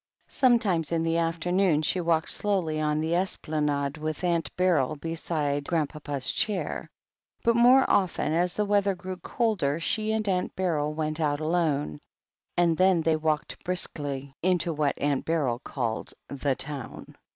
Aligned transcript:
Sometimes 0.29 0.91
in 0.91 1.03
the 1.03 1.17
afternoon 1.19 1.83
she 1.83 2.01
walked 2.01 2.31
slowly 2.31 2.79
on 2.81 3.01
the 3.01 3.13
Esplanade 3.15 3.97
with 3.99 4.23
Aimt 4.23 4.49
Beryl 4.57 4.95
beside 4.95 5.67
Grand 5.67 5.89
papa's 5.89 6.31
chair, 6.31 6.89
but 7.43 7.55
more 7.55 7.87
often, 7.87 8.33
as 8.33 8.55
the 8.55 8.65
weather 8.65 8.95
grew 8.95 9.17
colder, 9.17 9.79
she 9.79 10.11
and 10.11 10.27
Aunt 10.27 10.55
Beryl 10.55 10.91
went 10.95 11.19
out 11.19 11.39
alone, 11.39 11.99
and 12.57 12.75
then 12.75 13.01
they 13.01 13.15
walked 13.15 13.63
briskly 13.63 14.33
into 14.41 14.73
what 14.73 14.97
Aunt 14.97 15.23
Beryl 15.23 15.59
called 15.59 16.15
"the 16.29 16.55
town." 16.55 17.15